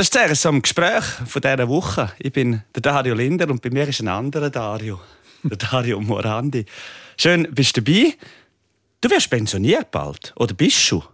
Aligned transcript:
Das 0.00 0.06
ist 0.06 0.14
zuerst 0.14 0.40
so 0.40 0.48
ein 0.48 0.62
Gespräch 0.62 1.04
von 1.26 1.42
dieser 1.42 1.68
Woche. 1.68 2.10
Ich 2.18 2.32
bin 2.32 2.62
der 2.74 2.80
Dario 2.80 3.12
Linder 3.12 3.50
und 3.50 3.60
bei 3.60 3.68
mir 3.68 3.86
ist 3.86 4.00
ein 4.00 4.08
anderer 4.08 4.48
Dario, 4.48 4.98
der 5.42 5.58
Dario 5.58 6.00
Morandi. 6.00 6.64
Schön, 7.18 7.46
bist 7.50 7.76
du 7.76 7.82
dabei. 7.82 8.14
Du 9.02 9.10
wirst 9.10 9.28
pensioniert 9.28 9.90
bald, 9.90 10.32
oder 10.36 10.54
bist 10.54 10.90
du? 10.90 11.04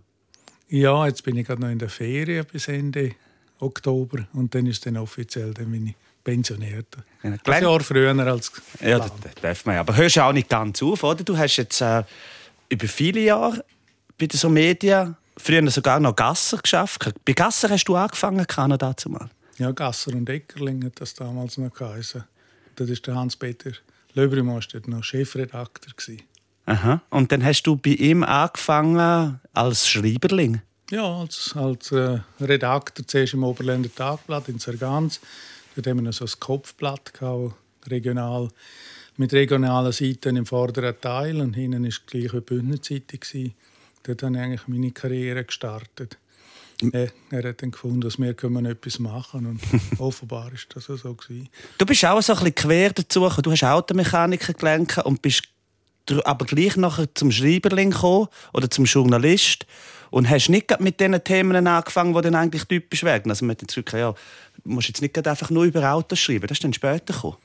Ja, 0.68 1.04
jetzt 1.04 1.24
bin 1.24 1.36
ich 1.36 1.44
gerade 1.44 1.62
noch 1.62 1.68
in 1.68 1.80
der 1.80 1.88
Ferien 1.88 2.46
bis 2.46 2.68
Ende 2.68 3.16
Oktober 3.58 4.28
und 4.34 4.54
dann 4.54 4.66
ist 4.66 4.86
dann 4.86 4.98
offiziell 4.98 5.52
dann 5.52 5.72
bin 5.72 5.88
ich 5.88 5.94
pensioniert. 6.22 6.86
Ja, 7.24 7.32
ein 7.42 7.62
Jahr 7.64 7.80
früher 7.80 8.16
als 8.16 8.52
Ja, 8.80 8.98
das, 8.98 9.10
das 9.20 9.34
darf 9.42 9.66
man 9.66 9.78
Aber 9.78 9.96
hörst 9.96 10.14
du 10.14 10.20
auch 10.20 10.32
nicht 10.32 10.48
ganz 10.48 10.80
auf, 10.80 11.02
oder? 11.02 11.24
Du 11.24 11.36
hast 11.36 11.56
jetzt 11.56 11.80
äh, 11.80 12.04
über 12.68 12.86
viele 12.86 13.18
Jahre 13.18 13.64
bei 14.16 14.28
den 14.28 14.38
so 14.38 14.48
Medien 14.48 15.16
früher 15.36 15.70
sogar 15.70 16.00
noch 16.00 16.16
Gasser 16.16 16.58
geschafft. 16.58 17.12
Bei 17.24 17.32
Gasser 17.32 17.68
hast 17.70 17.84
du 17.84 17.96
angefangen, 17.96 18.46
kann 18.46 18.76
dazu 18.78 19.10
mal? 19.10 19.28
Ja, 19.58 19.70
Gasser 19.72 20.12
und 20.12 20.28
Eckerling 20.28 20.84
hat 20.84 21.00
das 21.00 21.14
damals 21.14 21.56
noch 21.58 21.72
geheißen. 21.72 22.24
Das 22.76 22.90
ist 22.90 23.06
der 23.06 23.14
Hans-Peter 23.14 23.72
Löbrimann, 24.14 24.62
noch 24.86 25.04
Chefredakteur 25.04 25.92
Aha. 26.66 27.00
Und 27.10 27.30
dann 27.30 27.44
hast 27.44 27.62
du 27.62 27.76
bei 27.76 27.90
ihm 27.90 28.24
angefangen 28.24 29.40
als 29.52 29.88
Schreiberling? 29.88 30.62
Ja, 30.90 31.20
als, 31.20 31.54
als 31.56 31.92
äh, 31.92 32.18
Redakteur 32.40 33.06
zuerst 33.06 33.34
im 33.34 33.44
Oberländer 33.44 33.92
Tagblatt 33.94 34.48
in 34.48 34.58
Sargans. 34.58 35.20
Dort 35.74 35.86
haben 35.86 35.98
wir 35.98 36.02
noch 36.02 36.12
so 36.12 36.24
ein 36.24 36.30
Kopfblatt 36.40 37.14
gehabt, 37.14 37.54
regional, 37.88 38.48
mit 39.16 39.32
regionalen 39.32 39.92
Seiten 39.92 40.36
im 40.36 40.46
vorderen 40.46 41.00
Teil 41.00 41.40
und 41.40 41.54
hinten 41.54 41.84
war 41.84 41.90
gleich 42.06 42.32
eine 42.32 42.40
Bündnerzeitung. 42.40 43.52
Dort 44.02 44.22
habe 44.22 44.36
ich 44.36 44.40
eigentlich 44.40 44.68
meine 44.68 44.90
Karriere 44.92 45.44
gestartet. 45.44 46.18
Er, 46.92 47.08
er 47.30 47.48
hat 47.48 47.62
dann 47.62 47.70
gefunden, 47.70 48.02
dass 48.02 48.18
wir 48.18 48.34
können 48.34 48.66
etwas 48.66 48.98
machen 48.98 49.46
und 49.46 49.60
offenbar 49.98 50.52
ist 50.52 50.68
das 50.74 50.84
so 50.84 51.14
gewesen. 51.14 51.48
Du 51.78 51.86
bist 51.86 52.04
auch 52.04 52.20
so 52.20 52.34
ein 52.34 52.38
bisschen 52.38 52.54
quer 52.54 52.90
dazu 52.90 53.28
Du 53.42 53.50
hast 53.50 53.64
Automechaniker 53.64 54.52
gelernt 54.52 54.98
und 54.98 55.22
bist 55.22 55.44
aber 56.24 56.44
gleich 56.44 56.76
nachher 56.76 57.12
zum 57.14 57.32
Schreiberling 57.32 57.90
gekommen 57.90 58.28
oder 58.52 58.70
zum 58.70 58.84
Journalist 58.84 59.66
und 60.10 60.28
hast 60.28 60.48
nicht 60.48 60.78
mit 60.80 61.00
den 61.00 61.22
Themen 61.24 61.66
angefangen, 61.66 62.14
die 62.14 62.20
dann 62.22 62.34
eigentlich 62.34 62.64
typisch 62.64 63.02
werden. 63.02 63.30
Also 63.30 63.44
man 63.44 63.56
hat 63.56 63.62
jetzt 63.62 63.76
wirklich, 63.76 64.00
ja, 64.00 64.12
du 64.64 64.70
musst 64.70 64.88
jetzt 64.88 65.02
nicht 65.02 65.26
einfach 65.26 65.50
nur 65.50 65.64
über 65.64 65.92
Autos 65.92 66.18
schreiben, 66.18 66.46
das 66.46 66.58
ist 66.58 66.64
dann 66.64 66.72
später 66.72 67.12
gekommen. 67.12 67.36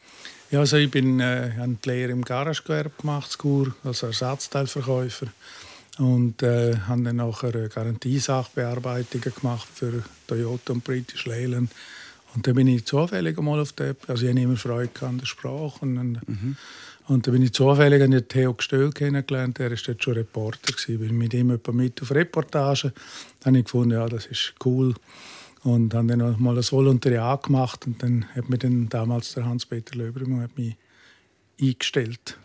Ja, 0.52 0.60
also 0.60 0.76
ich 0.76 0.92
bin, 0.92 1.22
äh, 1.22 1.54
habe 1.58 1.78
die 1.84 1.90
Lehre 1.90 2.12
im 2.12 2.26
Garagegewerbe 2.26 2.92
gemacht, 3.00 3.38
als 3.84 4.04
Ersatzteilverkäufer. 4.04 5.28
Und 6.02 6.42
äh, 6.42 6.76
habe 6.88 7.04
dann 7.04 7.18
nachher 7.18 7.52
Garantiesachbearbeitungen 7.70 9.34
gemacht 9.36 9.68
für 9.72 10.04
Toyota 10.26 10.74
und 10.74 10.84
British 10.84 11.28
Leyland. 11.28 11.70
Und 12.34 12.48
dann 12.48 12.56
bin 12.56 12.66
ich 12.66 12.86
zufällig 12.86 13.40
mal 13.40 13.60
auf 13.60 13.74
der, 13.74 13.96
also 14.08 14.24
ich 14.24 14.32
hatte 14.32 14.42
immer 14.42 14.58
Freude 14.58 15.06
an 15.06 15.20
der 15.20 15.28
Sprache. 15.28 15.78
Und, 15.82 15.96
mhm. 16.28 16.56
und 17.08 17.28
dann 17.28 17.34
bin 17.36 17.44
ich 17.44 17.54
zufällig 17.54 18.02
an 18.02 18.10
den 18.10 18.28
Theo 18.28 18.56
Gestell 18.56 18.90
kennengelernt. 18.90 19.60
Er 19.60 19.70
war 19.70 19.78
dort 19.78 20.04
schon 20.04 20.14
Reporter. 20.16 20.74
Ich 20.76 21.00
bin 21.00 21.16
mit 21.20 21.36
ihm 21.36 21.60
mit 21.72 22.02
auf 22.02 22.10
Reportage. 22.10 22.94
Dann 23.42 23.54
habe 23.54 23.60
ich 23.60 23.66
gefunden, 23.66 23.92
ja, 23.92 24.10
das 24.10 24.26
ist 24.26 24.56
cool. 24.66 24.96
Und 25.62 25.94
habe 25.94 26.18
dann 26.18 26.42
mal 26.42 26.58
ein 26.58 26.64
Volontariat 26.64 27.44
gemacht. 27.44 27.86
Und 27.86 28.02
dann 28.02 28.26
hat 28.34 28.50
mir 28.50 28.58
dann 28.58 28.90
damals 28.90 29.36
der 29.36 29.46
Hans-Peter 29.46 29.96
Löbermann 29.96 30.50
mich 30.56 30.78
eingestellt. 31.62 32.40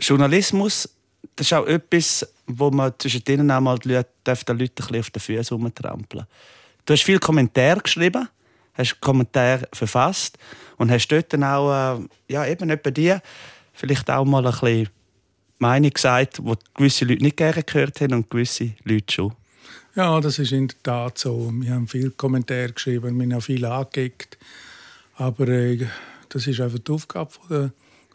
Journalismus 0.00 0.88
das 1.36 1.46
ist 1.46 1.52
auch 1.52 1.66
etwas, 1.66 2.26
wo 2.46 2.70
man 2.70 2.92
zwischen 2.98 3.24
denen 3.24 3.50
auch 3.50 3.60
mal 3.60 3.78
die 3.78 3.90
Leute, 3.90 4.08
den 4.26 4.58
Leuten 4.58 4.96
auf 4.98 5.10
den 5.10 5.20
Füßen 5.20 5.56
rumtrampeln. 5.56 6.26
Du 6.84 6.92
hast 6.92 7.04
viele 7.04 7.18
Kommentare 7.18 7.80
geschrieben, 7.80 8.28
hast 8.74 9.00
Kommentare 9.00 9.68
verfasst 9.72 10.38
und 10.76 10.90
hast 10.90 11.08
dort 11.08 11.32
dann 11.32 11.44
auch, 11.44 11.98
äh, 11.98 12.08
ja, 12.28 12.46
eben 12.46 12.70
etwa 12.70 12.90
die, 12.90 13.16
vielleicht 13.72 14.10
auch 14.10 14.24
mal 14.24 14.44
ein 14.44 14.52
bisschen 14.52 14.88
Meinung 15.58 15.90
gesagt, 15.90 16.38
die 16.38 16.54
gewisse 16.74 17.04
Leute 17.04 17.22
nicht 17.22 17.36
gerne 17.36 17.62
gehört 17.62 18.00
haben 18.00 18.14
und 18.14 18.30
gewisse 18.30 18.72
Leute 18.84 19.12
schon. 19.12 19.34
Ja, 19.94 20.20
das 20.20 20.38
ist 20.38 20.52
in 20.52 20.68
der 20.68 20.82
Tat 20.82 21.18
so. 21.18 21.52
Wir 21.52 21.74
haben 21.74 21.86
viele 21.86 22.10
Kommentare 22.10 22.72
geschrieben, 22.72 23.18
wir 23.18 23.34
haben 23.34 23.42
viel 23.42 23.64
angeguckt. 23.64 24.38
Aber 25.16 25.46
äh, 25.48 25.86
das 26.30 26.46
ist 26.46 26.60
einfach 26.60 26.78
die 26.78 26.90
Aufgabe 26.90 27.30
der, 27.48 27.70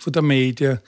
der 0.05 0.21
Medien, 0.21 0.79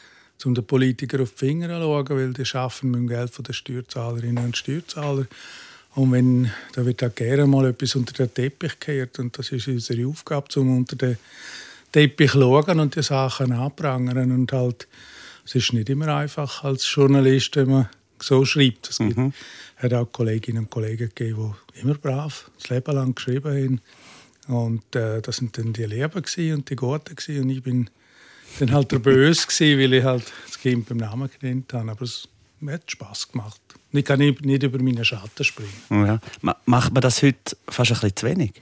um 0.46 0.56
den 0.56 0.66
Politikern 0.66 1.22
auf 1.22 1.32
die 1.32 1.38
Finger 1.38 1.68
zu 1.68 1.82
schauen, 1.82 2.10
weil 2.10 2.34
die 2.34 2.58
arbeiten 2.58 2.92
mit 2.92 3.00
dem 3.00 3.08
Geld 3.08 3.48
der 3.48 3.54
Steuerzahlerinnen 3.54 4.46
und 4.46 4.58
Steuerzahler. 4.58 5.28
Und 5.96 6.12
wenn, 6.12 6.52
da 6.74 6.86
wird 6.86 7.04
auch 7.04 7.14
gerne 7.14 7.48
mal 7.48 7.68
etwas 7.68 7.96
unter 7.96 8.14
den 8.14 8.34
Teppich 8.34 8.80
gekehrt. 8.80 9.20
Und 9.20 9.38
das 9.38 9.52
ist 9.52 9.68
unsere 9.68 10.08
Aufgabe, 10.08 10.48
um 10.60 10.78
unter 10.78 10.96
den 10.96 11.18
Teppich 11.92 12.32
zu 12.32 12.40
schauen 12.40 12.80
und 12.80 12.96
die 12.96 13.04
Sachen 13.04 13.52
anprangern. 13.52 14.32
Und 14.32 14.52
halt, 14.52 14.88
es 15.46 15.56
ist 15.56 15.74
nicht 15.74 15.90
immer 15.90 16.16
einfach 16.16 16.64
als 16.64 16.90
Journalist, 16.94 17.56
wenn 17.56 17.70
man 17.70 17.90
so 18.22 18.46
schreibt. 18.46 18.90
Es 18.90 19.00
mhm. 19.00 19.34
hat 19.78 19.94
auch 19.94 20.12
Kolleginnen 20.12 20.64
und 20.64 20.70
Kollegen 20.70 21.12
gegeben, 21.14 21.56
die 21.76 21.82
immer 21.82 21.96
brav 21.96 22.52
das 22.60 22.70
Leben 22.70 22.96
lang 22.96 23.16
geschrieben 23.16 23.82
haben. 24.48 24.62
Und 24.64 24.96
äh, 24.96 25.22
das 25.22 25.38
sind 25.38 25.58
dann 25.58 25.74
die 25.74 25.86
Leben 25.86 26.24
und 26.54 26.70
die 26.70 26.76
Guten. 26.76 27.42
Und 27.42 27.50
ich 27.50 27.64
bin 27.64 27.90
dann 28.60 28.72
halt 28.72 28.92
der 28.92 29.00
Böse 29.00 29.48
gewesen, 29.48 29.80
weil 29.80 29.94
ich 29.94 30.04
halt 30.04 30.24
das 30.48 30.60
Kind 30.60 30.88
beim 30.88 30.98
Namen 30.98 31.30
genannt 31.40 31.74
habe. 31.74 31.92
Aber 31.92 32.02
es 32.02 32.28
hat 32.68 32.92
Spass 32.92 33.32
gemacht. 33.32 33.62
Ich 33.92 34.06
kann 34.06 34.20
nicht, 34.20 34.46
nicht 34.46 34.64
über 34.64 34.82
meine 34.82 35.04
Schatten 35.04 35.44
springen. 35.44 35.74
Ja. 35.90 36.20
Macht 36.66 36.94
man 36.94 37.02
das 37.02 37.24
heute 37.24 37.58
fast 37.68 37.92
ein 37.92 37.96
bisschen 37.96 38.16
zu 38.16 38.26
wenig? 38.28 38.54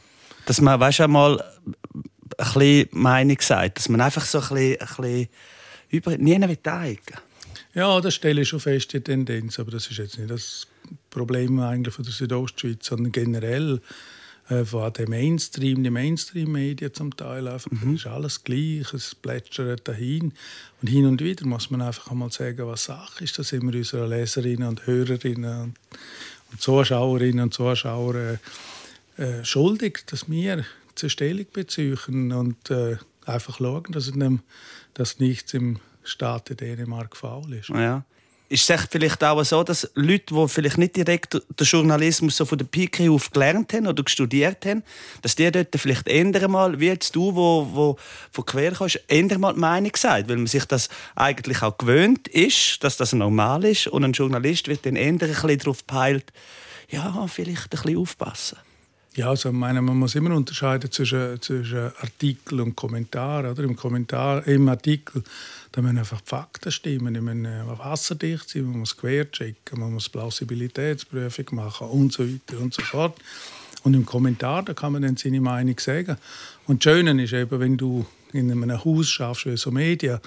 Dass 0.46 0.62
man, 0.62 0.80
weißt 0.80 1.00
du, 1.00 1.08
mal 1.08 1.42
ein 1.42 1.74
bisschen 2.38 2.90
Meinung 2.92 3.38
sagt, 3.42 3.80
dass 3.80 3.90
man 3.90 4.02
einfach 4.02 4.26
so 4.26 4.40
ein 4.40 4.48
bisschen, 4.48 4.82
ein 4.82 4.88
bisschen 4.88 5.28
über, 5.90 6.18
nie 6.18 6.40
will. 6.40 6.98
Ja, 7.74 8.02
das 8.02 8.16
stelle 8.16 8.42
ich 8.42 8.50
schon 8.50 8.60
fest, 8.60 8.94
die 8.94 9.02
Tendenz. 9.02 9.60
Aber 9.60 9.72
das 9.72 9.88
ist 9.88 9.98
jetzt 9.98 10.18
nicht 10.18 10.32
das 10.32 10.68
Problem 11.10 11.60
eigentlich 11.60 11.94
von 11.94 12.06
der 12.06 12.14
Südostschweiz, 12.14 12.86
sondern 12.88 13.12
generell 13.12 13.82
äh, 14.50 14.64
von 14.64 14.92
den 14.94 15.10
Mainstream, 15.10 15.84
die 15.84 15.90
Mainstream-Medien 15.90 16.94
zum 16.94 17.16
Teil 17.16 17.48
einfach. 17.48 17.70
Mhm. 17.72 17.96
ist 17.96 18.08
alles 18.08 18.44
gleich, 18.44 18.94
es 18.94 19.16
plätschert 19.16 19.88
dahin. 19.88 20.34
Und 20.82 20.88
hin 20.88 21.06
und 21.06 21.22
wieder 21.22 21.46
muss 21.46 21.70
man 21.70 21.82
einfach 21.82 22.12
einmal 22.12 22.32
sagen, 22.32 22.66
was 22.68 22.86
Sache 22.86 23.24
ist. 23.24 23.38
Da 23.38 23.44
sind 23.44 23.72
wir 23.72 23.78
unseren 23.78 24.10
Leserinnen 24.10 24.68
und 24.68 24.88
Hörerinnen 24.88 25.62
und, 25.62 25.76
und 26.52 26.62
Zuschauerinnen 26.62 27.42
und 27.42 27.54
Zuschauer 27.54 28.16
äh, 28.16 28.38
äh, 29.22 29.44
schuldig, 29.44 30.06
dass 30.08 30.30
wir 30.30 30.66
zur 30.96 31.10
Stellung 31.10 31.46
beziehen 31.52 32.32
und 32.32 32.72
äh, 32.72 32.98
einfach 33.26 33.58
schauen, 33.58 33.92
dass, 33.92 34.12
dem, 34.12 34.42
dass 34.94 35.20
nichts 35.20 35.54
im 35.54 35.80
Staat 36.04 36.60
Dänemark 36.60 37.18
faul 37.18 37.54
ist. 37.54 37.70
Ja 37.70 38.06
ist 38.50 38.70
es 38.70 38.88
vielleicht 38.90 39.24
auch 39.24 39.44
so, 39.44 39.64
dass 39.64 39.90
Leute, 39.96 40.34
die 40.34 40.48
vielleicht 40.48 40.78
nicht 40.78 40.96
direkt 40.96 41.34
den 41.34 41.66
Journalismus 41.66 42.38
so 42.38 42.46
von 42.46 42.58
der 42.58 42.66
Pike 42.66 43.12
auf 43.12 43.32
gelernt 43.32 43.74
haben 43.74 43.88
oder 43.88 44.04
studiert 44.08 44.66
haben, 44.66 44.84
dass 45.22 45.36
die 45.36 45.52
dort 45.52 45.76
vielleicht 45.76 46.08
ändern 46.08 46.52
mal, 46.52 46.80
wie 46.80 46.88
jetzt 46.88 47.16
du, 47.16 47.36
wo, 47.36 47.68
wo 47.72 47.98
von 48.32 48.46
quer 48.46 48.72
kommst, 48.72 49.02
ändern 49.08 49.42
mal 49.42 49.54
die 49.54 49.60
Meinung 49.60 49.92
sagt, 49.96 50.30
weil 50.30 50.38
man 50.38 50.48
sich 50.48 50.66
das 50.66 50.90
eigentlich 51.16 51.62
auch 51.62 51.78
gewöhnt 51.78 52.28
ist, 52.28 52.84
dass 52.84 52.98
das 52.98 53.14
normal 53.14 53.66
ist 53.66 53.88
und 53.88 54.04
ein 54.04 54.14
Journalist 54.14 54.68
wird 54.68 54.86
dann 54.86 54.96
ändern, 54.96 55.30
ein 55.30 55.36
bisschen 55.36 55.60
darauf 55.60 55.86
peilt, 55.86 56.32
ja, 56.90 57.28
vielleicht 57.28 57.74
ein 57.74 57.82
bisschen 57.82 57.98
aufpassen. 57.98 58.58
Ja, 59.18 59.30
also 59.30 59.52
meine, 59.52 59.82
man 59.82 59.98
muss 59.98 60.14
immer 60.14 60.36
unterscheiden 60.36 60.92
zwischen, 60.92 61.42
zwischen 61.42 61.92
Artikel 62.02 62.62
und 62.62 62.76
Kommentar. 62.76 63.50
Oder? 63.50 63.64
Im 63.64 63.76
Kommentar, 63.76 64.46
im 64.46 64.70
Artikel, 64.70 65.24
da 65.72 65.82
müssen 65.82 65.98
einfach 65.98 66.22
die 66.22 66.30
Fakten 66.30 66.72
stimmen. 66.72 67.16
Die 67.16 67.22
müssen 67.22 67.46
äh, 67.46 67.64
wasserdicht 67.80 68.48
sein, 68.48 68.66
man 68.66 68.82
muss 68.82 68.96
querchecken, 68.96 69.80
man 69.80 69.94
muss 69.94 70.08
Plausibilitätsprüfung 70.08 71.46
machen 71.54 71.88
und 71.88 72.14
so 72.14 72.26
weiter 72.26 72.62
und 72.62 72.76
so 72.76 72.84
fort. 72.84 73.18
Und 73.82 73.96
im 73.96 74.06
Kommentar, 74.06 74.62
da 74.62 74.76
kann 74.76 74.94
man 74.94 75.02
dann 75.02 75.18
seine 75.18 75.42
Meinung 75.42 75.80
sagen. 75.80 76.18
Und 76.68 76.86
das 76.86 76.94
Schöne 76.94 77.24
ist 77.24 77.34
eben, 77.34 77.60
wenn 77.60 77.76
du 77.76 78.06
in 78.34 78.52
einem 78.52 78.86
Haus 78.86 79.10
schaffst, 79.10 79.48
wie 79.48 79.58
so 79.58 79.72
Medien, 79.72 80.20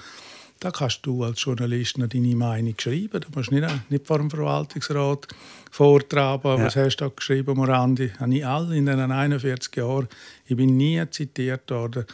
da 0.61 0.69
kannst 0.69 1.05
du 1.07 1.23
als 1.23 1.43
Journalist 1.43 1.97
noch 1.97 2.07
deine 2.07 2.35
Meinung 2.35 2.75
schreiben. 2.77 3.19
Du 3.19 3.27
musst 3.33 3.51
nicht, 3.51 3.67
nicht 3.89 4.05
vor 4.05 4.19
dem 4.19 4.29
Verwaltungsrat 4.29 5.27
vortragen, 5.71 6.47
ja. 6.47 6.65
was 6.65 6.75
hast 6.75 6.97
du 6.97 7.05
da 7.05 7.11
geschrieben, 7.13 7.57
Morandi. 7.57 8.11
Habe 8.19 8.35
ich 8.35 8.45
alle 8.45 8.77
in 8.77 8.85
den 8.85 8.99
41 8.99 9.75
Jahren, 9.75 10.07
ich 10.45 10.55
bin 10.55 10.77
nie 10.77 11.03
zitiert 11.09 11.69
worden. 11.71 12.05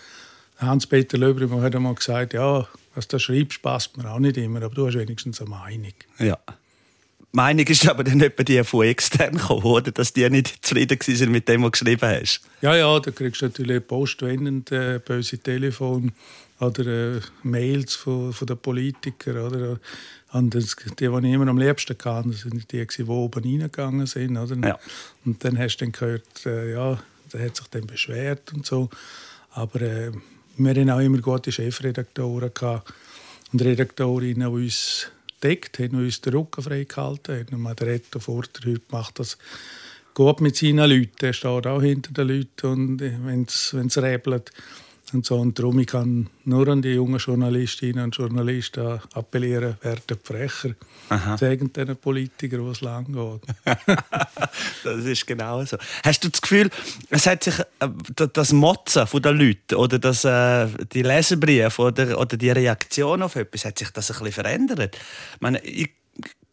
Hans-Peter 0.60 1.18
Löbrimann 1.18 1.62
hat 1.62 1.76
einmal 1.76 1.96
gesagt, 1.96 2.34
ja, 2.34 2.66
was 2.96 3.10
du 3.10 3.20
schreibst, 3.20 3.62
passt 3.62 3.98
mir 3.98 4.10
auch 4.10 4.20
nicht 4.20 4.38
immer, 4.38 4.64
aber 4.64 4.74
du 4.74 4.88
hast 4.88 4.98
wenigstens 4.98 5.42
eine 5.42 5.50
Meinung. 5.50 5.94
Ja. 6.18 6.38
Meinung 7.32 7.68
ist 7.68 7.88
aber 7.88 8.04
dann 8.04 8.22
etwa 8.22 8.44
die 8.44 8.64
von 8.64 8.86
extern 8.86 9.38
gekommen, 9.38 9.64
oder? 9.64 9.92
Dass 9.92 10.14
die 10.14 10.30
nicht 10.30 10.66
zufrieden 10.66 10.98
waren 11.00 11.32
mit 11.32 11.48
dem, 11.48 11.64
was 11.64 11.72
du 11.72 11.72
geschrieben 11.72 12.10
hast. 12.22 12.42
Ja, 12.62 12.76
ja, 12.76 13.00
da 13.00 13.12
kriegst 13.12 13.42
du 13.42 13.46
natürlich 13.46 13.86
postwendend 13.86 14.72
äh, 14.72 15.00
böse 15.04 15.38
Telefon 15.38 16.14
oder 16.60 17.18
äh, 17.18 17.22
Mails 17.44 17.96
von, 17.96 18.34
von 18.34 18.48
den 18.48 18.58
Politikern. 18.58 19.38
Oder? 19.38 19.80
Und 20.32 20.56
das, 20.56 20.76
die, 20.76 20.94
die 20.96 21.06
ich 21.06 21.34
immer 21.34 21.48
am 21.48 21.58
liebsten 21.58 21.98
kann, 21.98 22.32
das 22.32 22.42
sind 22.42 22.72
die, 22.72 22.86
die 22.86 23.04
oben 23.04 23.44
reingegangen 23.44 24.08
sind. 24.08 24.38
Oder? 24.38 24.68
Ja. 24.68 24.80
Und 25.26 25.44
dann 25.44 25.58
hast 25.58 25.78
du 25.78 25.86
dann 25.86 25.92
gehört, 25.92 26.46
äh, 26.46 26.72
ja, 26.74 27.00
Der 27.34 27.46
hat 27.46 27.56
sich 27.58 27.68
dann 27.68 27.86
beschwert 27.86 28.54
und 28.54 28.66
so. 28.66 28.90
Aber 29.52 29.82
äh, 29.82 30.12
wir 30.58 30.70
hatten 30.72 30.90
auch 30.90 31.00
immer 31.00 31.20
gute 31.20 31.52
Chefredaktoren 31.52 32.52
und 33.52 33.62
Redaktorinnen, 33.62 34.50
die 34.50 34.64
uns 34.64 35.12
deckt, 35.44 35.80
haben 35.80 35.98
uns 35.98 36.22
den 36.22 36.34
Rücken 36.34 36.64
freigehalten. 36.64 37.48
Und 37.52 37.62
man 37.62 37.76
der 37.76 37.88
Reto 37.88 38.20
Forter 38.20 38.70
heute 38.70 38.82
macht 38.92 39.20
das 39.20 39.38
gut 40.14 40.42
mit 40.42 40.56
seinen 40.56 40.90
Leuten. 40.90 41.26
Er 41.26 41.34
steht 41.34 41.68
auch 41.68 41.82
hinter 41.82 42.12
den 42.12 42.28
Leuten 42.28 42.68
und 42.68 43.00
wenn 43.00 43.44
es 43.44 43.98
rebelt, 43.98 44.52
und 45.14 45.26
so. 45.26 45.36
Und 45.36 45.58
darum 45.58 45.80
ich 45.80 45.88
kann 45.88 46.30
nur 46.46 46.68
an 46.68 46.82
die 46.82 46.94
jungen 46.94 47.18
Journalistinnen 47.18 48.06
und 48.06 48.16
Journalisten 48.16 49.00
appellieren, 49.14 49.78
werden 49.82 50.18
frecher. 50.24 50.76
Sagen 51.38 51.72
den 51.74 51.96
Politikern, 51.96 52.66
wo 52.66 52.72
es 52.72 52.82
lang 52.82 53.06
geht. 53.06 53.42
das 54.84 55.06
ist 55.06 55.26
genau 55.26 55.64
so. 55.66 55.78
Hast 56.04 56.24
du 56.24 56.30
das 56.30 56.42
Gefühl, 56.42 56.70
es 57.10 57.26
hat 57.26 57.44
sich 57.44 57.60
äh, 57.80 57.90
das 58.34 58.54
Motzen 58.54 59.06
der 59.14 59.32
Leute 59.32 59.78
oder 59.78 60.00
das, 60.00 60.26
äh, 60.26 60.68
die 60.94 61.04
Leserbriefe 61.04 61.82
oder, 61.82 62.20
oder 62.20 62.38
die 62.38 62.50
Reaktion 62.50 63.22
auf 63.22 63.36
etwas, 63.36 63.66
hat 63.66 63.80
sich 63.80 63.90
das 63.92 64.12
ein 64.12 64.18
bisschen 64.18 64.34
verändert? 64.34 64.96
Ich 65.36 65.42
meine, 65.42 65.64
ich 65.64 65.92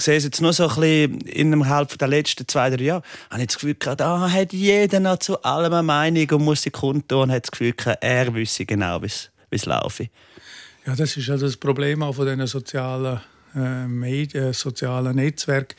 sehe 0.00 0.16
es 0.16 0.24
jetzt 0.24 0.40
nur 0.40 0.52
so 0.52 0.68
ein 0.68 0.74
bisschen 0.74 1.20
innerhalb 1.22 1.96
der 1.98 2.08
letzten 2.08 2.46
zwei, 2.48 2.70
drei 2.70 2.84
Jahre, 2.84 3.02
habe 3.30 3.42
ich 3.42 3.48
das 3.48 3.56
Gefühl 3.56 3.74
gehabt, 3.74 4.02
ah, 4.02 4.30
hat 4.30 4.52
jeder 4.52 5.00
noch 5.00 5.18
zu 5.18 5.42
allem 5.42 5.72
eine 5.72 5.82
Meinung 5.82 6.28
und 6.30 6.44
muss 6.44 6.62
sich 6.62 6.72
kundtun 6.72 7.22
und 7.22 7.32
hat 7.32 7.44
das 7.44 7.50
Gefühl 7.50 7.72
gehabt, 7.72 8.02
er 8.02 8.34
wüsste 8.34 8.66
genau, 8.66 9.00
wie 9.02 9.10
es 9.50 9.66
laufe. 9.66 10.08
Ja, 10.86 10.94
das 10.94 11.16
ist 11.16 11.26
ja 11.28 11.36
das 11.36 11.56
Problem 11.56 12.02
auch 12.02 12.14
von 12.14 12.26
diesen 12.26 12.46
sozialen 12.46 13.20
äh, 13.54 13.86
Medien, 13.86 14.52
sozialen 14.52 15.16
Netzwerken, 15.16 15.76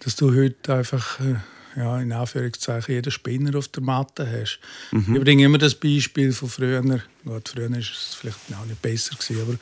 dass 0.00 0.14
du 0.14 0.34
heute 0.34 0.74
einfach 0.74 1.18
äh, 1.20 1.36
ja, 1.76 2.00
in 2.00 2.12
Anführungszeichen 2.12 2.94
jeden 2.94 3.10
Spinner 3.10 3.56
auf 3.56 3.68
der 3.68 3.82
Matte 3.82 4.28
hast. 4.30 4.60
Mhm. 4.92 5.16
Ich 5.16 5.22
bringe 5.22 5.44
immer 5.44 5.58
das 5.58 5.74
Beispiel 5.74 6.32
von 6.32 6.48
früher. 6.48 6.82
Gut, 6.82 7.48
früher 7.48 7.70
war 7.70 7.78
es 7.78 8.16
vielleicht 8.18 8.38
auch 8.52 8.66
nicht 8.66 8.82
besser, 8.82 9.16
gewesen, 9.16 9.42
aber 9.42 9.58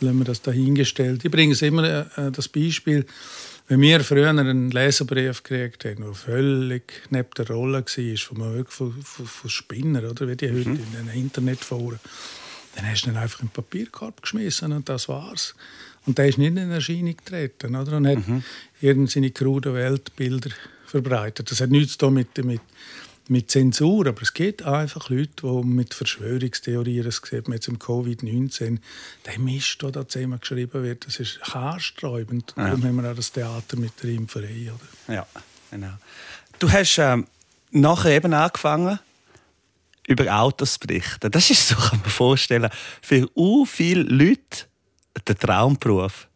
lassen 0.00 0.18
wir 0.18 0.24
das 0.24 0.42
dahingestellt. 0.42 1.24
Ich 1.24 1.30
bringe 1.30 1.52
es 1.52 1.62
immer 1.62 2.06
äh, 2.16 2.30
das 2.30 2.48
Beispiel, 2.48 3.06
wenn 3.68 3.80
wir 3.82 4.00
früher 4.00 4.30
einen 4.30 4.70
Leserbrief 4.70 5.42
gekriegt 5.42 5.84
haben, 5.84 6.02
der 6.02 6.14
völlig 6.14 7.02
neben 7.10 7.28
der 7.36 7.48
Rolle 7.48 7.84
war, 7.84 8.16
von, 8.16 8.54
wirklich 8.54 8.74
von, 8.74 9.02
von, 9.02 9.26
von 9.26 9.50
Spinner, 9.50 10.10
oder 10.10 10.26
wie 10.26 10.36
die 10.36 10.48
heute 10.48 10.70
mhm. 10.70 10.76
in 10.76 11.06
den 11.06 11.14
Internetforen, 11.14 12.00
dann 12.74 12.90
hast 12.90 13.02
du 13.02 13.10
ihn 13.10 13.16
einfach 13.16 13.40
in 13.40 13.48
den 13.48 13.52
Papierkorb 13.52 14.22
geschmissen 14.22 14.72
und 14.72 14.88
das 14.88 15.08
war's. 15.08 15.54
Und 16.06 16.16
der 16.16 16.28
ist 16.28 16.38
nicht 16.38 16.56
in 16.56 16.70
Erscheinung 16.70 17.16
getreten, 17.16 17.76
oder? 17.76 17.98
Und 17.98 18.06
hat 18.06 18.26
mhm. 18.26 18.42
irgendeine 18.80 19.30
kruden 19.30 19.74
Weltbilder 19.74 20.50
verbreitet. 20.86 21.50
Das 21.50 21.60
hat 21.60 21.70
nichts 21.70 21.92
zu 21.92 21.98
tun 21.98 22.14
mit, 22.14 22.38
mit 23.30 23.50
Zensur, 23.50 24.06
aber 24.06 24.22
es 24.22 24.32
gibt 24.32 24.62
einfach 24.62 25.10
Leute, 25.10 25.30
die 25.42 25.66
mit 25.66 25.94
Verschwörungstheorien, 25.94 27.04
das 27.04 27.20
sieht 27.24 27.46
man 27.48 27.56
jetzt 27.56 27.68
im 27.68 27.78
Covid-19, 27.78 28.78
der 29.26 29.38
Mist, 29.38 29.82
der 29.82 29.90
da 29.90 30.08
zusammen 30.08 30.40
geschrieben 30.40 30.82
wird, 30.82 31.06
das 31.06 31.20
ist 31.20 31.40
haarsträubend. 31.42 32.54
Ja. 32.56 32.68
Darum 32.68 32.84
haben 32.84 33.02
wir 33.02 33.10
auch 33.10 33.16
das 33.16 33.32
Theater 33.32 33.76
mit 33.76 33.92
der 34.02 34.10
Impferei. 34.10 34.70
Oder? 34.72 35.14
Ja, 35.14 35.26
genau. 35.70 35.92
Du 36.58 36.70
hast 36.70 36.98
ähm, 36.98 37.26
nachher 37.70 38.12
eben 38.12 38.32
angefangen, 38.32 38.98
über 40.06 40.40
Autos 40.40 40.74
zu 40.74 40.80
berichten. 40.80 41.30
Das 41.30 41.50
ist 41.50 41.68
so, 41.68 41.76
kann 41.76 42.00
man 42.00 42.10
vorstellen, 42.10 42.70
für 43.02 43.28
u 43.36 43.66
viele 43.66 44.02
Leute 44.02 44.66
der 45.26 45.36
Traumberuf. 45.36 46.27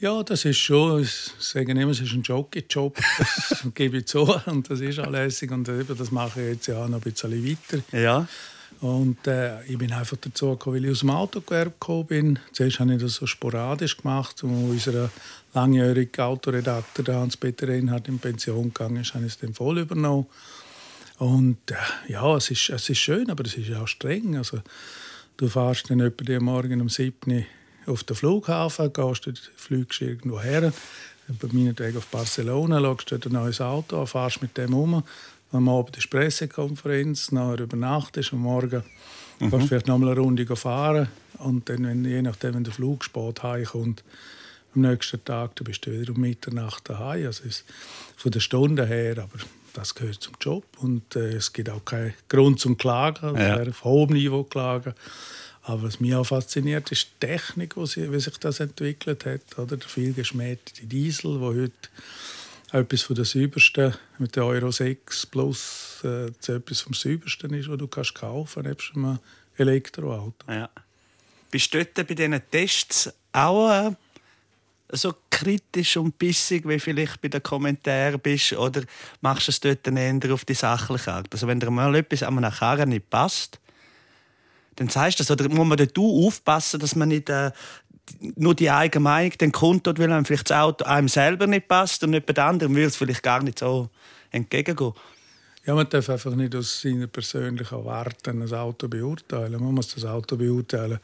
Ja, 0.00 0.22
das 0.22 0.44
ist 0.44 0.58
schon, 0.58 1.02
ich 1.02 1.10
sage 1.40 1.72
immer, 1.72 1.90
es 1.90 1.98
ist 1.98 2.12
ein 2.12 2.22
Jockey-Job, 2.22 2.96
das 3.18 3.66
gebe 3.74 3.98
ich 3.98 4.06
zu 4.06 4.22
und 4.46 4.70
das 4.70 4.80
ist 4.80 5.00
auch 5.00 5.10
lässig 5.10 5.50
und 5.50 5.66
das 5.66 6.12
mache 6.12 6.40
ich 6.40 6.48
jetzt 6.50 6.66
ja 6.68 6.84
auch 6.84 6.88
noch 6.88 7.04
ein 7.04 7.12
bisschen 7.12 7.32
weiter. 7.44 7.82
Ja. 7.90 8.28
Und 8.80 9.26
äh, 9.26 9.64
ich 9.64 9.76
bin 9.76 9.92
einfach 9.92 10.16
dazu 10.20 10.50
gekommen, 10.50 10.76
weil 10.76 10.84
ich 10.84 10.92
aus 10.92 11.00
dem 11.00 11.10
Autogewerbe 11.10 11.72
gekommen 11.72 12.06
bin. 12.06 12.38
Zuerst 12.52 12.78
habe 12.78 12.94
ich 12.94 13.02
das 13.02 13.14
so 13.14 13.26
sporadisch 13.26 13.96
gemacht, 13.96 14.44
und 14.44 14.70
unser 14.70 15.10
langjähriger 15.52 16.26
Autoredakteur 16.26 17.16
Hans-Peter 17.16 17.66
Reinhardt 17.66 18.06
in 18.06 18.20
Pension 18.20 18.72
gegangen 18.72 18.98
ist, 18.98 19.14
habe 19.14 19.26
ich 19.26 19.32
es 19.32 19.38
dann 19.40 19.52
voll 19.52 19.78
übernommen. 19.78 20.26
Und 21.18 21.58
äh, 21.72 22.12
ja, 22.12 22.36
es 22.36 22.52
ist, 22.52 22.70
es 22.70 22.88
ist 22.88 22.98
schön, 22.98 23.28
aber 23.30 23.44
es 23.44 23.56
ist 23.56 23.74
auch 23.74 23.88
streng. 23.88 24.36
Also, 24.36 24.60
du 25.38 25.48
fährst 25.48 25.90
dann 25.90 25.98
etwa 25.98 26.38
Morgen 26.38 26.80
um 26.80 26.88
7 26.88 27.32
Uhr 27.32 27.42
auf 27.88 28.04
den 28.04 28.16
Flughafen, 28.16 28.92
gehst 28.92 29.26
du, 29.26 29.32
fliegst 29.56 30.00
irgendwo 30.00 30.40
her, 30.40 30.72
bei 31.28 31.48
meinetwegen 31.52 31.98
auf 31.98 32.06
Barcelona, 32.06 32.80
schaust 32.80 33.12
dort 33.12 33.26
ein 33.26 33.32
neues 33.32 33.60
Auto 33.60 34.00
an, 34.00 34.06
fährst 34.06 34.42
mit 34.42 34.56
dem 34.56 34.74
um, 34.74 35.02
am 35.52 35.68
Abend 35.68 35.96
ist 35.96 36.10
Pressekonferenz, 36.10 37.32
nachher 37.32 37.60
übernachtest 37.60 38.32
am 38.32 38.40
Morgen 38.40 38.82
mhm. 39.40 39.50
kannst 39.50 39.68
vielleicht 39.68 39.86
noch 39.86 39.98
mal 39.98 40.10
eine 40.10 40.20
Runde 40.20 40.56
fahren 40.56 41.08
und 41.38 41.68
dann, 41.68 41.84
wenn, 41.84 42.04
je 42.04 42.22
nachdem, 42.22 42.54
wenn 42.54 42.64
der 42.64 42.72
Flug 42.72 43.04
spät 43.04 43.42
heimkommt, 43.42 44.02
am 44.74 44.82
nächsten 44.82 45.24
Tag 45.24 45.56
du 45.56 45.64
bist 45.64 45.84
du 45.86 45.98
wieder 45.98 46.12
um 46.12 46.20
Mitternacht 46.20 46.88
daheim. 46.88 47.26
Also 47.26 47.44
ist 47.44 47.64
von 48.16 48.30
der 48.30 48.40
Stunde 48.40 48.86
her, 48.86 49.18
aber 49.18 49.38
das 49.72 49.94
gehört 49.94 50.16
zum 50.20 50.34
Job 50.40 50.64
und 50.78 51.16
äh, 51.16 51.36
es 51.36 51.52
gibt 51.52 51.70
auch 51.70 51.84
keinen 51.84 52.14
Grund 52.28 52.60
zum 52.60 52.76
Klagen, 52.76 53.36
ja. 53.36 53.62
auf 53.62 53.84
hohem 53.84 54.12
Niveau 54.12 54.44
klagen. 54.44 54.94
Aber 55.68 55.82
was 55.82 56.00
mich 56.00 56.14
auch 56.14 56.24
fasziniert, 56.24 56.90
ist 56.92 57.08
die 57.10 57.26
Technik, 57.26 57.76
wie 57.76 58.20
sich 58.20 58.38
das 58.38 58.60
entwickelt 58.60 59.26
hat. 59.26 59.58
Oder? 59.58 59.76
Der 59.76 59.86
viel 59.86 60.14
geschmähte 60.14 60.86
Diesel, 60.86 61.38
der 61.38 61.48
heute 61.48 61.72
etwas 62.72 63.02
von 63.02 63.16
der 63.16 63.26
Saubersten 63.26 63.94
mit 64.18 64.34
der 64.34 64.46
Euro 64.46 64.70
6 64.70 65.26
Plus 65.26 66.00
äh, 66.04 66.28
etwas 66.28 66.80
vom 66.80 66.94
Saubersten 66.94 67.52
ist, 67.52 67.68
was 67.68 67.76
du 67.76 67.86
kannst 67.86 68.14
kaufen 68.14 68.62
kannst, 68.62 68.94
nebst 68.94 68.96
einem 68.96 69.18
Elektroauto. 69.58 70.32
Ja. 70.48 70.70
Bist 71.50 71.74
du 71.74 71.84
dort 71.84 72.08
bei 72.08 72.14
diesen 72.14 72.40
Tests 72.50 73.12
auch 73.32 73.70
äh, 73.70 73.90
so 74.90 75.12
kritisch 75.28 75.98
und 75.98 76.18
bissig, 76.18 76.66
wie 76.66 76.78
vielleicht 76.78 77.20
bei 77.20 77.28
den 77.28 77.42
Kommentaren 77.42 78.20
bist? 78.20 78.54
Oder 78.54 78.84
machst 79.20 79.48
du 79.48 79.50
es 79.50 79.60
dort 79.60 79.86
eher 79.86 80.32
auf 80.32 80.46
die 80.46 80.56
Art? 80.62 81.28
Also 81.30 81.46
wenn 81.46 81.60
dir 81.60 81.70
mal 81.70 81.94
etwas 81.94 82.22
an 82.22 82.38
einer 82.38 82.52
Karre 82.52 82.86
nicht 82.86 83.10
passt, 83.10 83.58
dann 84.78 84.88
sagst 84.88 85.18
du 85.18 85.24
das. 85.24 85.30
Oder 85.30 85.48
muss 85.48 85.66
man 85.66 85.76
dort 85.76 85.98
aufpassen, 85.98 86.80
dass 86.80 86.94
man 86.94 87.08
nicht 87.08 87.28
äh, 87.28 87.50
nur 88.36 88.54
die 88.54 88.70
eigene 88.70 89.02
Meinung 89.02 89.36
den 89.38 89.52
kundtut, 89.52 89.98
weil 89.98 90.10
einem 90.10 90.24
vielleicht 90.24 90.50
das 90.50 90.56
Auto 90.56 90.84
einem 90.84 91.08
selber 91.08 91.46
nicht 91.46 91.68
passt 91.68 92.02
und 92.04 92.10
nicht 92.10 92.26
bei 92.26 92.32
den 92.32 92.44
anderen, 92.44 92.74
will 92.74 92.84
es 92.84 92.96
vielleicht 92.96 93.22
gar 93.22 93.42
nicht 93.42 93.58
so 93.58 93.90
entgegengehen. 94.30 94.92
Ja, 95.66 95.74
man 95.74 95.88
darf 95.88 96.08
einfach 96.08 96.34
nicht 96.34 96.54
aus 96.54 96.80
seiner 96.80 97.08
persönlichen 97.08 97.74
Erwartung 97.74 98.42
ein 98.42 98.52
Auto 98.52 98.88
beurteilen. 98.88 99.60
Man 99.60 99.74
muss 99.74 99.94
das 99.94 100.04
Auto 100.04 100.36
beurteilen 100.36 100.98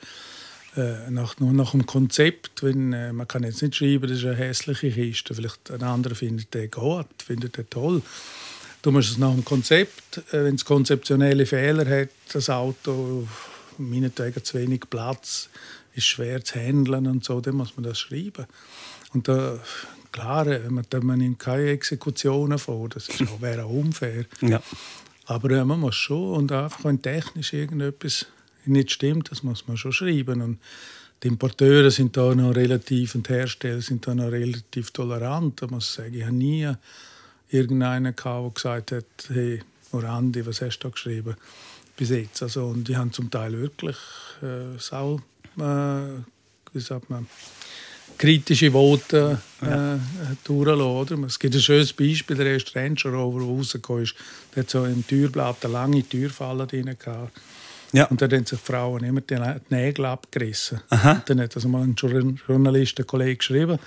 äh, 0.76 1.10
nach, 1.10 1.38
nur 1.38 1.52
nach 1.52 1.72
dem 1.72 1.84
Konzept. 1.84 2.62
Wenn, 2.62 2.92
äh, 2.92 3.12
man 3.12 3.28
kann 3.28 3.42
jetzt 3.42 3.60
nicht 3.60 3.76
schreiben, 3.76 4.08
das 4.08 4.18
ist 4.18 4.24
eine 4.24 4.36
hässliche 4.36 4.90
Kiste. 4.90 5.34
Vielleicht 5.34 5.70
ein 5.70 5.82
anderer 5.82 6.14
findet 6.14 6.54
den 6.54 6.70
gut, 6.70 7.06
findet 7.18 7.58
den 7.58 7.68
toll. 7.68 8.00
Du 8.80 8.90
musst 8.90 9.10
es 9.10 9.18
nach 9.18 9.32
dem 9.32 9.44
Konzept, 9.44 10.18
äh, 10.32 10.44
wenn 10.44 10.54
es 10.54 10.64
konzeptionelle 10.64 11.44
Fehler 11.44 11.86
hat, 11.86 12.10
das 12.32 12.48
Auto 12.48 13.26
meinetwegen 13.78 14.42
zu 14.44 14.58
wenig 14.58 14.82
Platz, 14.90 15.48
ist 15.94 16.06
schwer 16.06 16.44
zu 16.44 16.58
handeln 16.58 17.06
und 17.06 17.24
so, 17.24 17.40
dann 17.40 17.56
muss 17.56 17.76
man 17.76 17.84
das 17.84 17.98
schreiben. 17.98 18.46
Und 19.12 19.28
da, 19.28 19.58
klar, 20.12 20.46
man, 20.68 20.84
man 21.02 21.18
nimmt 21.18 21.38
keine 21.38 21.68
Exekutionen 21.68 22.58
vor, 22.58 22.88
das 22.88 23.08
wäre 23.40 23.64
auch 23.64 23.70
unfair. 23.70 24.24
Ja. 24.40 24.62
Aber 25.26 25.50
ja, 25.52 25.64
man 25.64 25.80
muss 25.80 25.94
schon, 25.94 26.34
und 26.36 26.52
einfach 26.52 26.84
wenn 26.84 27.00
technisch 27.00 27.54
irgendetwas 27.54 28.26
nicht 28.66 28.92
stimmt, 28.92 29.30
das 29.30 29.42
muss 29.42 29.66
man 29.66 29.78
schon 29.78 29.92
schreiben. 29.92 30.42
Und 30.42 30.58
die 31.22 31.28
Importeure 31.28 31.90
sind 31.90 32.16
da 32.16 32.34
noch 32.34 32.54
relativ 32.54 33.14
und 33.14 33.28
die 33.28 33.32
Hersteller 33.32 33.80
sind 33.80 34.06
da 34.06 34.14
noch 34.14 34.30
relativ 34.30 34.90
tolerant. 34.90 35.62
Da 35.62 35.66
muss 35.66 35.88
ich 35.88 35.94
sagen, 35.94 36.14
ich 36.14 36.24
habe 36.24 36.34
nie 36.34 36.70
irgendeinen 37.48 38.14
gehabt, 38.14 38.44
der 38.44 38.50
gesagt 38.50 38.92
hat, 38.92 39.04
hey, 39.28 39.62
Orandi, 39.92 40.44
was 40.44 40.60
hast 40.60 40.78
du 40.80 40.88
da 40.88 40.92
geschrieben? 40.92 41.36
Bis 41.96 42.10
jetzt. 42.10 42.42
Also, 42.42 42.66
und 42.66 42.88
die 42.88 42.96
haben 42.96 43.12
zum 43.12 43.30
Teil 43.30 43.52
wirklich 43.58 43.96
äh, 44.42 44.78
sau, 44.78 45.20
äh, 45.58 46.22
wie 46.72 46.80
sagt 46.80 47.10
man, 47.10 47.26
kritische 48.18 48.72
Voten 48.72 49.38
äh, 49.62 49.66
ja. 49.66 49.98
durchlassen. 50.44 51.24
Es 51.24 51.38
gibt 51.38 51.54
ein 51.54 51.60
schönes 51.60 51.92
Beispiel, 51.92 52.36
der 52.36 52.46
erste 52.46 52.74
Range 52.76 53.00
Rover, 53.04 53.40
der 53.40 53.48
rausgekommen 53.48 54.04
ist, 54.04 54.14
der 54.54 54.62
hat 54.62 54.70
so 54.70 54.84
im 54.84 55.06
Türblatt 55.06 55.64
eine 55.64 55.72
lange 55.72 56.02
Türfalle 56.08 56.66
drin 56.66 56.96
gehabt. 56.98 57.32
Ja. 57.92 58.06
Und 58.06 58.20
dann 58.20 58.32
haben 58.32 58.44
sich 58.44 58.58
die 58.58 58.64
Frauen 58.64 59.04
immer 59.04 59.20
die 59.20 59.38
Nägel 59.70 60.06
abgerissen. 60.06 60.80
Aha. 60.90 61.12
Und 61.12 61.30
dann 61.30 61.40
hat 61.40 61.54
also 61.54 61.68
mal 61.68 61.82
ein 61.82 61.94
Journalist, 61.94 62.98
ein 62.98 63.06
Kollege 63.06 63.36
geschrieben, 63.36 63.78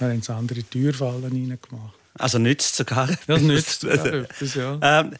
dann 0.00 0.10
haben 0.10 0.22
sie 0.22 0.34
andere 0.34 0.62
Türfallen 0.64 1.22
reingemacht. 1.22 1.94
Also 2.18 2.38
nützt 2.38 2.76
sogar 2.76 3.08
Das 3.26 3.40
nützt 3.40 3.80
sogar 3.82 4.06
etwas, 4.06 4.54
ja. 4.54 4.78
Ähm, 4.82 5.14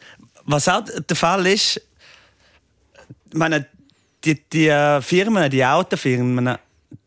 was 0.44 0.68
auch 0.68 0.82
der 1.08 1.16
Fall 1.16 1.46
ist, 1.46 1.80
meine, 3.34 3.66
die, 4.24 4.42
die 4.48 4.98
Firmen, 5.00 5.50
die 5.50 5.64
Autofirmen, 5.64 6.56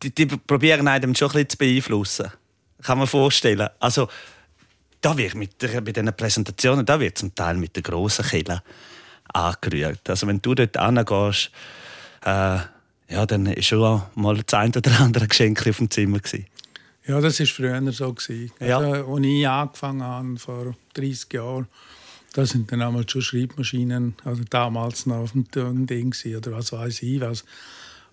die, 0.02 0.14
die 0.14 0.26
probieren 0.26 0.88
einem 0.88 1.14
schon 1.14 1.28
ein 1.28 1.32
bisschen 1.32 1.48
zu 1.50 1.58
beeinflussen. 1.58 2.32
Kann 2.82 2.98
man 2.98 3.06
vorstellen. 3.06 3.68
Also, 3.80 4.08
da 5.00 5.16
wird 5.16 5.34
mit 5.34 5.60
der, 5.62 5.80
bei 5.80 5.92
diesen 5.92 6.12
Präsentationen, 6.14 6.84
da 6.84 6.98
wird 6.98 7.18
zum 7.18 7.34
Teil 7.34 7.56
mit 7.56 7.76
der 7.76 7.82
grossen 7.82 8.24
Kille 8.24 8.62
angerührt. 9.32 10.08
Also 10.08 10.26
wenn 10.26 10.40
du 10.40 10.54
dort 10.54 10.76
hingehst, 10.76 11.50
äh, 12.24 12.58
ja, 13.08 13.24
dann 13.26 13.46
war 13.46 13.62
schon 13.62 14.02
mal 14.14 14.36
das 14.36 14.58
ein 14.58 14.72
oder 14.74 15.00
andere 15.00 15.28
Geschenk 15.28 15.66
auf 15.66 15.76
dem 15.76 15.90
Zimmer. 15.90 16.18
Gewesen. 16.18 16.46
Ja, 17.06 17.20
das 17.20 17.38
war 17.38 17.46
früher 17.46 17.92
so. 17.92 18.12
Gewesen. 18.12 18.52
Ja. 18.60 18.78
Also, 18.78 19.14
als 19.14 19.24
ich 19.24 19.48
angefangen 19.48 20.02
habe, 20.02 20.38
vor 20.38 20.74
30 20.94 21.32
Jahren, 21.32 21.68
da 22.36 22.44
sind 22.44 22.70
dann 22.70 22.82
einmal 22.82 23.08
schon 23.08 23.22
Schreibmaschinen, 23.22 24.14
also 24.22 24.42
damals 24.50 25.06
noch 25.06 25.16
auf 25.16 25.32
dem 25.32 25.86
Ding 25.86 26.14
oder 26.36 26.52
was 26.52 26.70
weiß 26.70 27.02
ich 27.02 27.18
was. 27.20 27.46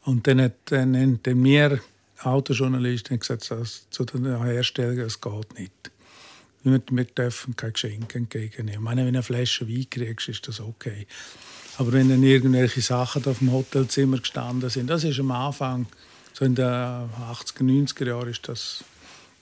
Und 0.04 0.28
dann 0.28 0.40
hat 0.40 0.54
dann, 0.66 1.20
dann 1.22 1.42
mir 1.42 1.82
Autojournalist 2.22 3.10
gesagt, 3.10 3.52
dass 3.52 3.90
zu 3.90 4.06
den 4.06 4.42
Herstellern, 4.42 5.00
es 5.00 5.20
geht 5.20 5.60
nicht. 5.60 5.92
Wir, 6.64 6.82
wir 6.90 7.04
dürfen 7.04 7.58
kein 7.58 7.74
Geschenk 7.74 8.16
entgegennehmen. 8.16 8.76
Ich 8.76 8.80
meine, 8.80 9.02
wenn 9.02 9.12
du 9.12 9.20
eine 9.20 9.24
Flasche 9.24 9.68
Wein 9.68 9.88
kriegst, 9.90 10.30
ist 10.30 10.48
das 10.48 10.62
okay. 10.62 11.06
Aber 11.78 11.92
wenn 11.92 12.08
dann 12.08 12.24
irgendwelche 12.24 12.80
Sachen 12.80 13.26
auf 13.26 13.40
dem 13.40 13.52
Hotelzimmer 13.52 14.20
gestanden 14.20 14.70
sind, 14.70 14.90
das 14.90 15.04
ist 15.04 15.20
am 15.20 15.32
Anfang, 15.32 15.86
so 16.32 16.46
in 16.46 16.56
den 16.56 16.66
80er, 16.66 17.62
90er 17.62 18.08
Jahren, 18.08 18.30
ist 18.30 18.48
das, 18.48 18.86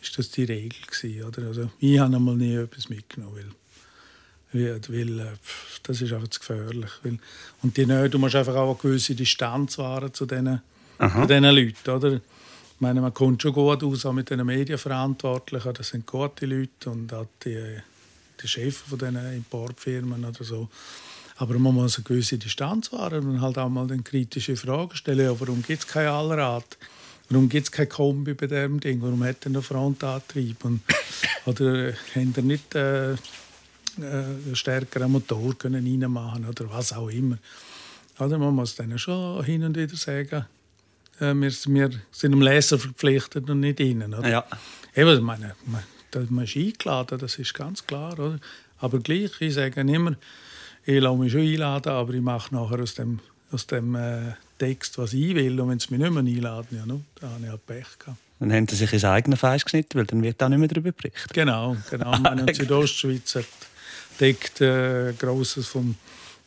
ist 0.02 0.18
das 0.18 0.32
die 0.32 0.46
Regel 0.46 0.80
gewesen, 0.88 1.24
oder? 1.24 1.48
Also 1.48 1.70
ich 1.80 2.00
habe 2.00 2.16
einmal 2.16 2.36
nie 2.36 2.56
etwas 2.56 2.90
mitgenommen, 2.90 3.36
weil, 3.36 3.61
weil 4.54 5.20
äh, 5.20 5.26
das 5.84 6.02
ist 6.02 6.14
einfach 6.14 6.28
zu 6.30 6.40
gefährlich. 6.40 6.92
Weil, 7.04 7.20
und 7.64 7.78
die, 7.78 7.86
du 7.86 8.20
musst 8.20 8.36
einfach 8.36 8.56
auch 8.56 8.72
eine 8.72 8.80
gewisse 8.82 9.16
Distanz 9.16 9.78
wahren 9.78 10.14
zu 10.14 10.26
diesen, 10.26 10.62
zu 11.00 11.28
diesen 11.28 11.44
Leuten, 11.44 11.90
oder? 11.90 12.14
Ich 12.14 12.82
meine, 12.84 13.02
man 13.02 13.14
kommt 13.14 13.42
schon 13.42 13.54
gut 13.54 13.84
aus 13.84 14.06
auch 14.06 14.14
mit 14.14 14.30
den 14.30 14.46
Medienverantwortlichen, 14.46 15.74
das 15.74 15.90
sind 15.90 16.06
gute 16.08 16.48
Leute 16.48 16.90
und 16.90 17.14
auch 17.14 17.28
die, 17.46 17.78
die 18.42 18.48
Chefs 18.48 18.80
von 18.82 18.98
diesen 18.98 19.34
Importfirmen 19.36 20.26
oder 20.26 20.44
so. 20.44 20.68
Aber 21.38 21.58
man 21.58 21.74
muss 21.74 21.98
eine 21.98 22.04
gewisse 22.04 22.38
Distanz 22.38 22.92
wahren 22.92 23.28
und 23.28 23.42
halt 23.42 23.58
auch 23.58 23.70
mal 23.70 23.90
eine 23.92 24.02
kritische 24.04 24.56
Frage 24.56 24.96
stellen. 24.96 25.26
Ja, 25.26 25.40
warum 25.40 25.64
gibt 25.64 25.80
es 25.80 25.88
kein 25.88 26.08
Allrad? 26.08 26.78
Warum 27.30 27.50
gibt 27.50 27.68
es 27.68 27.72
kein 27.72 27.88
Kombi 27.88 28.34
bei 28.34 28.46
diesem 28.46 28.80
Ding? 28.80 29.02
Warum 29.02 29.24
hat 29.24 29.38
er 29.42 29.48
einen 29.48 29.62
Frontantrieb? 29.62 30.66
Und, 30.66 30.82
oder 31.46 31.90
äh, 31.90 31.94
haben 32.14 32.34
er 32.36 32.44
nicht 32.44 32.76
äh, 32.76 33.16
äh, 34.00 34.56
stärkeren 34.56 35.12
Motor 35.12 35.58
können 35.58 35.86
reinmachen 35.86 36.46
oder 36.46 36.70
was 36.70 36.94
auch 36.94 37.10
immer? 37.10 37.38
Oder 38.20 38.38
man 38.38 38.54
muss 38.54 38.76
dann 38.76 38.98
schon 39.00 39.44
hin 39.44 39.64
und 39.64 39.76
wieder 39.76 39.96
sagen, 39.96 40.46
äh, 41.20 41.34
wir, 41.34 41.52
wir, 41.52 41.90
sind 42.12 42.32
dem 42.32 42.42
Leser 42.42 42.78
verpflichtet 42.78 43.50
und 43.50 43.60
nicht 43.62 43.80
ihnen. 43.80 44.14
Oder? 44.14 44.30
Ja. 44.30 44.46
Eben, 44.96 45.24
meine, 45.24 45.56
man, 45.66 45.84
man 46.30 46.44
ist 46.44 46.56
eingeladen, 46.56 47.18
das 47.20 47.40
ist 47.40 47.54
ganz 47.54 47.86
klar. 47.86 48.14
Oder? 48.14 48.40
Aber 48.80 49.00
gleich, 49.00 49.32
ich 49.40 49.54
sage 49.54 49.82
immer, 49.82 50.16
ich 50.84 51.02
lasse 51.02 51.18
mich 51.18 51.32
schon 51.32 51.42
einladen, 51.42 51.94
aber 51.94 52.14
ich 52.14 52.22
mache 52.22 52.54
nachher 52.54 52.80
aus 52.80 52.96
dem, 52.96 53.20
aus 53.52 53.68
dem 53.68 53.96
äh, 53.96 54.34
Text, 54.58 54.98
was 54.98 55.14
ich 55.14 55.36
will. 55.36 55.60
Und 55.60 55.70
wenn 55.70 55.80
sie 55.80 55.88
mich 55.92 56.00
nicht 56.00 56.12
mehr 56.12 56.24
einladen, 56.24 56.78
ja, 56.78 56.86
no, 56.86 57.02
dann 57.20 57.32
habe 57.32 57.44
ich 57.44 57.50
halt 57.50 57.66
Pech 57.66 58.00
gehabt. 58.00 58.18
Dann 58.40 58.52
haben 58.52 58.68
sie 58.68 58.76
sich 58.76 58.92
ins 58.92 59.06
eigene 59.06 59.38
Fleisch 59.38 59.64
geschnitten, 59.64 60.00
weil 60.00 60.06
dann 60.06 60.24
wird 60.24 60.42
auch 60.42 60.50
nicht 60.50 60.58
mehr 60.58 60.68
darüber 60.68 60.92
berichtet. 60.92 61.32
Genau, 61.32 61.78
genau. 61.92 62.18
Meine 62.22 62.52
Südostschweiz 62.52 63.36
hat 63.36 63.46
deckt 64.20 64.62
äh, 64.62 65.14
Grosses 65.14 65.68
vom 65.68 65.96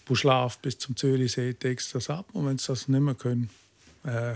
Buschlaf 0.05 0.59
bis 0.59 0.79
zum 0.79 0.97
Zürichsee 0.97 1.55
deckt 1.55 1.95
das 1.95 2.11
ab. 2.11 2.27
Und 2.33 2.47
wenn 2.47 2.59
sie 2.59 2.69
das 2.69 2.89
nicht 2.89 3.01
mehr 3.01 3.15
können, 3.15 3.51
äh, 4.05 4.35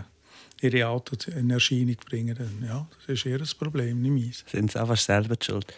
ihre 0.60 0.88
Autos 0.88 1.28
in 1.28 1.50
Erscheinung 1.50 1.96
bringen, 2.08 2.34
dann 2.36 2.66
ja, 2.66 2.86
das 3.06 3.18
ist 3.18 3.26
ihr 3.26 3.42
Problem, 3.58 4.02
nicht 4.02 4.24
meins. 4.24 4.44
Sind 4.50 4.72
sie 4.72 4.80
einfach 4.80 4.96
selber 4.96 5.36
schuld. 5.40 5.72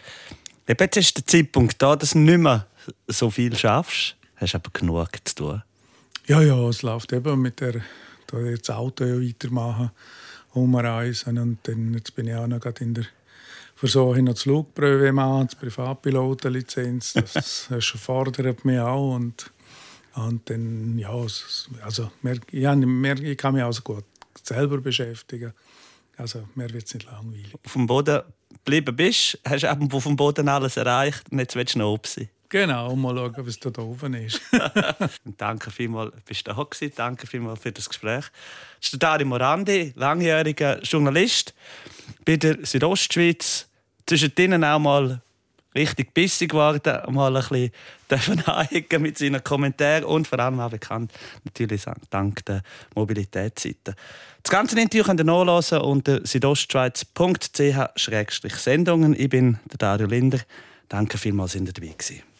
Jetzt 0.67 0.97
ist 0.97 1.17
der 1.17 1.25
Zeitpunkt 1.25 1.81
da, 1.81 1.95
dass 1.95 2.11
du 2.11 2.19
nicht 2.19 2.37
mehr 2.37 2.67
so 3.07 3.29
viel 3.29 3.55
schaffst. 3.55 4.15
Hast 4.37 4.55
aber 4.55 4.71
genug 4.71 5.09
zu 5.23 5.35
tun. 5.35 5.63
Ja, 6.27 6.41
ja, 6.41 6.55
es 6.69 6.81
läuft 6.81 7.13
eben 7.13 7.41
mit 7.41 7.59
der, 7.59 7.81
da 8.27 8.39
jetzt 8.39 8.71
Auto 8.71 9.03
ja 9.03 9.19
weitermachen, 9.19 9.91
umreisen 10.53 11.37
und 11.37 11.59
dann, 11.63 11.93
jetzt 11.93 12.15
bin 12.15 12.27
ich 12.27 12.35
auch 12.35 12.47
noch 12.47 12.59
gerade 12.59 12.83
in 12.83 12.93
der 12.93 13.05
Versuche 13.81 14.21
noch 14.21 14.35
die 14.35 14.41
Flugprüfe 14.41 15.11
machen, 15.11 15.47
die 15.47 15.55
Privatpilotenlizenz, 15.55 17.13
das, 17.33 17.65
das 17.67 17.85
fordert 17.85 18.63
mich 18.63 18.79
auch 18.79 19.15
und, 19.15 19.49
und 20.13 20.47
dann, 20.51 20.99
ja, 20.99 21.09
also, 21.83 22.11
mehr, 22.21 22.37
ja, 22.51 22.75
mehr, 22.75 23.17
ich 23.19 23.35
kann 23.39 23.55
mich 23.55 23.63
also 23.63 23.81
gut 23.81 24.05
selber 24.43 24.77
beschäftigen. 24.77 25.53
Also 26.15 26.47
mir 26.53 26.71
wird 26.71 26.85
es 26.85 26.93
nicht 26.93 27.07
langweilig. 27.07 27.55
Auf 27.65 27.73
dem 27.73 27.87
Boden 27.87 28.21
geblieben 28.51 28.95
bist, 28.95 29.39
hast 29.43 29.63
du 29.63 29.71
auf 29.71 30.03
dem 30.03 30.15
Boden 30.15 30.47
alles 30.47 30.77
erreicht 30.77 31.31
und 31.31 31.39
jetzt 31.39 31.55
willst 31.55 31.73
du 31.73 31.79
noch 31.79 31.93
oben 31.93 32.03
sein. 32.05 32.29
Genau, 32.49 32.95
mal 32.95 33.15
schauen, 33.15 33.47
was 33.47 33.59
da 33.59 33.81
oben 33.81 34.13
ist. 34.13 34.41
danke 35.37 35.71
vielmals, 35.71 36.13
bist 36.23 36.45
du 36.45 36.53
da 36.53 36.61
gewesen. 36.61 36.93
Danke 36.95 37.25
vielmals 37.25 37.61
für 37.61 37.71
das 37.71 37.89
Gespräch. 37.89 38.25
Das 38.79 38.93
ist 38.93 39.01
Dario 39.01 39.25
Morandi, 39.25 39.91
langjähriger 39.95 40.79
Journalist 40.83 41.55
bei 42.23 42.37
der 42.37 42.63
Südostschweiz. 42.63 43.70
Zwischen 44.11 44.35
denen 44.35 44.63
auch 44.65 44.77
mal 44.77 45.21
richtig 45.73 46.13
bissig 46.13 46.51
geworden, 46.51 46.81
mal 47.13 47.33
ein 47.33 47.71
bisschen 48.09 48.41
anecken 48.45 49.01
mit 49.01 49.17
seinen 49.17 49.41
Kommentaren 49.41 50.03
und 50.03 50.27
vor 50.27 50.37
allem 50.37 50.59
auch 50.59 50.69
bekannt 50.69 51.13
natürlich 51.45 51.85
dank 52.09 52.43
der 52.43 52.61
Mobilitätsseite. 52.93 53.95
Das 54.43 54.51
ganze 54.51 54.77
Interview 54.77 55.05
könnt 55.05 55.21
ihr 55.21 55.23
nachlesen 55.23 55.79
unter 55.79 56.27
südostschweiz.ch-sendungen. 56.27 59.17
Ich 59.17 59.29
bin 59.29 59.59
der 59.71 59.77
Dario 59.77 60.07
Linder. 60.07 60.39
Danke 60.89 61.17
vielmals, 61.17 61.53
dass 61.53 61.61
ihr 61.61 61.71
dabei 61.71 61.95
gewesen. 61.97 62.30